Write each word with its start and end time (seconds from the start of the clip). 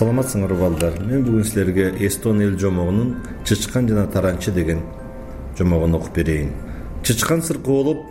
саламатсыңарбы 0.00 0.56
балдар. 0.56 0.94
Мен 1.04 1.26
бүгүн 1.26 1.44
силерге 1.44 1.90
эстон 2.06 2.40
эл 2.40 2.54
жомогунун 2.58 3.16
чычкан 3.44 3.88
жана 3.88 4.06
таранчы 4.08 4.52
деген 4.52 4.80
жомогун 5.58 5.94
окуп 5.98 6.14
берейин. 6.16 6.54
Чычкан 7.04 7.42
сыркоолоп 7.44 8.06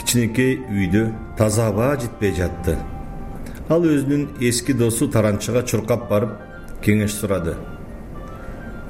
кичинекей 0.00 0.56
үйдө 0.66 1.12
таза 1.38 1.68
аба 1.68 1.92
жетпей 2.00 2.32
жатты. 2.34 2.74
Ал 3.68 3.86
өзүнүн 3.86 4.40
эски 4.40 4.74
досу 4.74 5.06
таранчыга 5.14 5.62
чуркап 5.62 6.08
барып 6.10 6.32
кеңеш 6.82 7.14
сурады. 7.20 7.54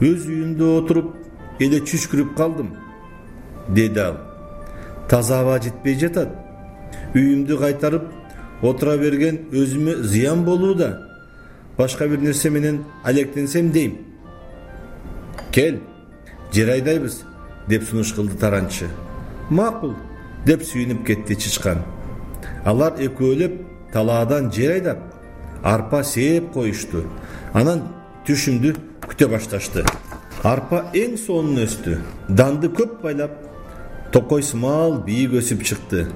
Өз 0.00 0.24
үйүмдө 0.24 0.70
отуруп 0.78 1.60
эле 1.60 1.82
чүчкүрүп 1.84 2.32
калдым 2.38 2.70
деди 3.68 4.00
ал. 4.00 4.16
Таза 5.10 5.42
аба 5.42 5.58
жетпей 5.60 5.98
жатат. 6.00 6.32
Үйүмдү 7.12 7.60
кайтарып 7.60 8.08
отура 8.62 8.96
берген 8.96 9.42
өзүмө 9.52 9.98
зыян 10.08 10.46
болууда 10.48 10.94
башка 11.78 12.08
бир 12.08 12.18
нерсе 12.18 12.50
менен 12.50 12.84
алектенсем 13.04 13.70
дейм. 13.70 13.98
Кел 15.52 15.78
жер 16.52 16.70
айдайбыз 16.74 17.22
деп 17.68 17.84
сунуш 17.88 18.12
кылды 18.12 18.36
таранчы 18.36 18.88
макул 19.50 19.94
деп 20.44 20.62
сүйүнүп 20.62 21.04
кетти 21.06 21.36
чычкан. 21.36 21.84
Алар 22.64 22.98
экөөлөп 22.98 23.60
талаадан 23.92 24.50
жер 24.52 24.74
айдап 24.76 24.98
арпа 25.62 26.02
сээп 26.04 26.52
коюшту. 26.52 27.04
Анан 27.52 27.86
түшүмдү 28.26 28.74
күтө 29.06 29.30
башташты. 29.32 29.84
Арпа 30.42 30.84
эң 30.94 31.16
сонун 31.18 31.62
өстү 31.64 31.98
данды 32.28 32.68
көп 32.68 33.00
байлап 33.02 33.32
токой 34.12 34.42
сымал 34.42 35.00
бийик 35.04 35.38
өсүп 35.40 35.64
чыкты. 35.64 36.08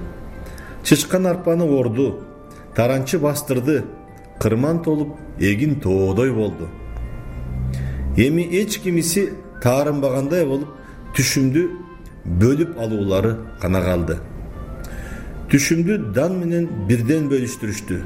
Чычкан 0.83 1.27
арпаны 1.27 1.63
орду 1.63 2.21
таранчы 2.75 3.19
бастырды 3.19 3.83
кырман 4.39 4.81
толуп 4.83 5.17
эгин 5.39 5.79
тоодой 5.79 6.31
болду. 6.33 6.69
Эми 8.17 8.43
эч 8.43 8.79
кимиси 8.79 9.33
таарынбагандай 9.61 10.45
болуп 10.45 10.69
түшүмдү 11.15 11.63
бөлүп 12.25 12.77
алуулары 12.79 13.37
гана 13.61 13.81
калды. 13.81 14.19
Түшүмдү 15.49 16.13
дан 16.13 16.37
менен 16.39 16.67
бирден 16.87 17.29
бөлүштүрүштү. 17.31 18.01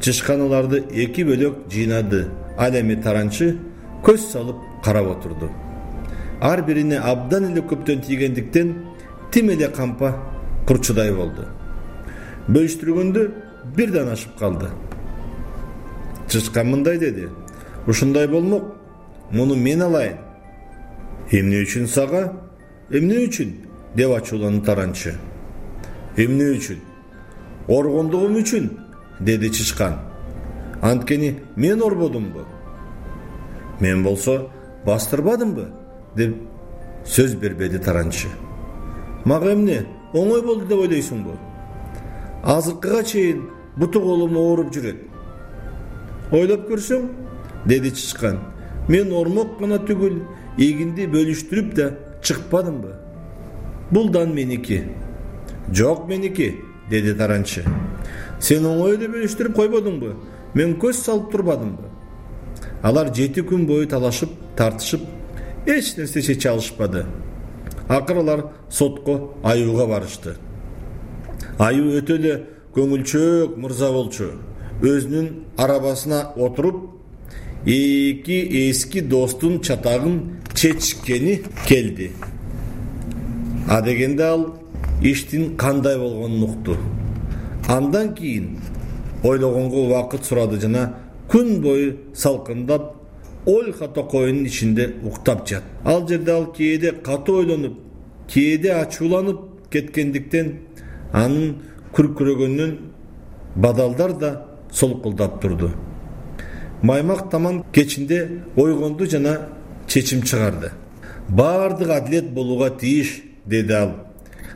Чычкан 0.00 0.40
аларды 0.46 0.84
эки 0.90 1.24
бөлөк 1.24 1.66
жыйнады. 1.70 2.28
Ал 2.58 2.74
эми 2.74 2.96
таранчы 3.02 3.56
көз 4.04 4.30
салып 4.32 4.56
карап 4.84 5.16
отурду. 5.16 5.50
Ар 6.40 6.62
бирине 6.62 6.98
абдан 6.98 7.50
эле 7.50 7.62
көптөн 7.62 8.02
тийгендиктен 8.06 8.74
тим 9.30 9.50
эле 9.50 9.68
кампа 9.68 10.14
курчудай 10.66 11.12
болду. 11.14 11.46
Бөлүштүргөндө 12.48 13.28
бир 13.76 13.92
дан 13.92 14.08
ашып 14.12 14.38
калды 14.38 14.70
чычкан 16.32 16.70
мындай 16.70 16.98
деди. 16.98 17.28
Ушундай 17.86 18.28
болмок 18.28 18.74
муну 19.30 19.54
мен 19.54 19.82
алайын. 19.82 20.16
Эмне 21.30 21.62
үчүн 21.62 21.86
сага? 21.86 22.32
Эмне 22.90 23.26
үчүн 23.26 23.52
деп 23.94 24.10
ачууланды 24.16 24.64
таранчы 24.64 25.14
эмне 26.16 26.52
үчүн 26.56 26.80
оргондугум 27.68 28.36
үчүн 28.40 28.70
деди 29.20 29.50
чычкан. 29.50 29.98
Анткени 30.80 31.38
мен 31.56 31.82
орбодумбу? 31.82 32.46
Мен 33.80 34.02
болсо 34.02 34.50
бастырбадымбы 34.84 35.68
деп 36.16 36.36
сөз 37.04 37.36
бербеди 37.36 37.78
таранчы 37.78 38.28
мага 39.24 39.52
эмне 39.52 39.86
оңой 40.12 40.42
болду 40.42 40.66
деп 40.66 40.78
ойлойсуңбу? 40.78 41.36
Азыркыга 42.42 43.04
чейин 43.04 43.48
буту 43.76 44.00
колум 44.00 44.36
ооруп 44.36 44.72
жүрөт 44.74 45.11
ойлоп 46.32 46.66
көрсөң 46.70 47.08
деди 47.66 47.92
чычкан. 47.92 48.40
Мен 48.88 49.12
ормок 49.12 49.58
гана 49.60 49.78
түгүл 49.78 50.18
эгинди 50.58 51.06
бөлүштүрүп 51.12 51.72
да 51.76 51.90
чыкпадымбы? 52.22 52.92
Бул 53.90 54.10
дан 54.10 54.34
меники 54.34 54.82
жок 55.70 56.08
меники 56.08 56.54
деди 56.90 57.14
таранчы. 57.14 57.64
Сен 58.40 58.66
оңой 58.66 58.96
эле 58.96 59.08
бөлүштүрүп 59.12 59.56
койбодуңбу? 59.56 60.14
Мен 60.54 60.76
көз 60.80 61.04
салып 61.04 61.30
турбадымбы? 61.32 61.90
Алар 62.82 63.12
жети 63.14 63.44
күн 63.46 63.66
бою 63.66 63.86
талашып 63.88 64.32
тартышып 64.56 65.06
эч 65.66 65.96
нерсе 65.96 66.22
чече 66.22 66.50
алышпады 66.50 67.06
акыры 67.88 68.20
алар 68.20 68.44
сотко 68.70 69.34
аюуга 69.42 69.86
барышты. 69.86 70.36
Аюу 71.58 71.98
өтө 71.98 72.16
эле 72.16 72.34
көңүлчөөк 72.74 73.56
мырза 73.60 73.92
болчу 73.92 74.30
өзүнүн 74.82 75.28
арабасына 75.56 76.32
отуруп 76.36 76.90
эки 77.66 78.70
эски 78.70 79.00
достун 79.00 79.60
чатагын 79.60 80.40
чечишкени 80.54 81.42
келди. 81.66 82.12
Адегенде 83.68 84.22
ал 84.22 84.54
иштин 85.02 85.56
кандай 85.56 85.98
болгонун 85.98 86.42
укту 86.42 86.76
андан 87.68 88.14
кийин 88.14 88.58
ойлогонго 89.22 89.86
убакыт 89.86 90.24
сурады 90.24 90.60
жана 90.60 90.94
күн 91.28 91.60
бою 91.60 91.96
салкындап 92.14 92.94
ольха 93.46 93.88
токойунун 93.88 94.46
ичинде 94.46 94.94
уктап 95.04 95.48
жатты. 95.48 95.64
Ал 95.84 96.06
жерде 96.08 96.32
ал 96.32 96.52
кээде 96.52 96.92
катуу 96.92 97.38
ойлонуп 97.38 97.78
кээде 98.28 98.72
ачууланып 98.72 99.40
кеткендиктен 99.70 100.58
анын 101.12 101.56
күркүрөгөнүнөн 101.94 102.78
бадалдар 103.56 104.12
да 104.12 104.30
солкулдап 104.72 105.40
турду. 105.40 105.70
Маймак 106.82 107.30
таман 107.30 107.64
кечинде 107.72 108.42
ойгонду 108.56 109.06
жана 109.06 109.48
чечим 109.86 110.22
чыгарды. 110.22 110.72
Баардыгы 111.28 111.92
адилет 111.92 112.32
болууга 112.32 112.70
тийиш 112.70 113.22
деди 113.46 113.72
ал. 113.72 113.92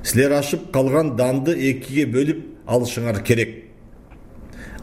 Силер 0.03 0.33
ашып 0.33 0.73
калган 0.73 1.17
данды 1.17 1.53
экиге 1.71 2.07
бөлүп 2.07 2.45
алышыңар 2.67 3.23
керек. 3.23 3.65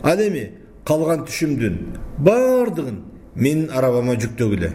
Ал 0.03 0.19
эми 0.19 0.51
калган 0.85 1.25
түшүмдүн 1.27 1.77
баардыгын 2.17 2.99
менин 3.35 3.69
арабама 3.71 4.15
жүктөгүлө. 4.15 4.71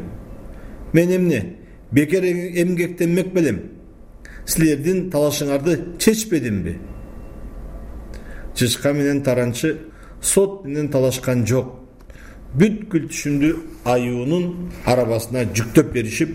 Мен 0.93 1.11
эмне 1.17 1.57
бекер 1.93 2.25
эмгектенмек 2.25 3.33
белем. 3.33 3.61
Силердин 4.47 5.11
талашыңарды 5.11 5.99
чечпедимби? 5.99 6.79
Чычкан 8.55 8.97
менен 8.97 9.23
таранчы 9.23 9.77
сот 10.23 10.65
менен 10.65 10.89
талашкан 10.89 11.47
жок. 11.47 11.75
Бүткүл 12.59 13.09
түшүмдү 13.11 13.51
аюунун 13.85 14.71
арабасына 14.89 15.45
жүктөп 15.53 15.93
беришип 15.93 16.33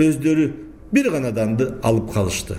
өздөрү 0.00 0.46
бир 0.92 1.10
гана 1.12 1.32
данды 1.32 1.74
алып 1.82 2.12
калышты. 2.12 2.56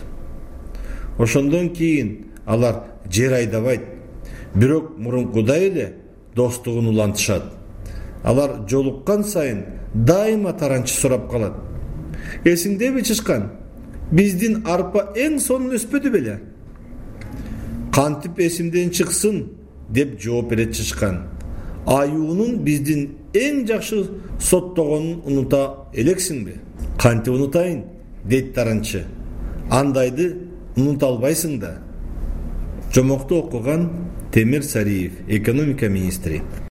Ошондон 1.17 1.69
кийин 1.73 2.27
алар 2.45 2.83
жер 3.09 3.33
айдабайт. 3.33 3.81
Бирок 4.55 4.97
мурункудай 4.97 5.67
эле 5.69 5.93
достугун 6.35 6.87
улантышат. 6.87 7.43
Алар 8.23 8.67
жолуккан 8.69 9.23
сайын 9.23 9.65
дайыма 9.93 10.53
таранчы 10.53 10.93
сурап 10.93 11.31
калат. 11.31 11.53
Эсиңдеби 12.43 13.01
чычкан 13.03 13.49
биздин 14.11 14.61
арпа 14.65 15.11
эң 15.15 15.39
сонун 15.39 15.75
өспөдү 15.75 16.11
беле 16.11 16.39
кантип 17.93 18.39
эсимден 18.39 18.91
чыксын 18.93 19.41
деп 19.89 20.19
жооп 20.21 20.49
берет 20.51 20.75
чычкан. 20.75 21.23
Аюунун 21.85 22.63
биздин 22.63 23.09
эң 23.33 23.65
жакшы 23.67 24.03
соттогонун 24.39 25.21
унута 25.25 25.89
элексиңби? 25.93 26.57
Кантип 26.99 27.33
унутайын? 27.33 27.85
Дейт 28.25 28.53
таранчы 28.55 29.05
андайды 29.69 30.33
унута 30.75 31.07
албайсың 31.07 31.59
да. 31.59 31.77
Жомокту 32.93 33.41
окуган 33.41 33.89
темир 34.33 34.63
сариев 34.63 35.13
экономика 35.27 35.89
министри 35.89 36.41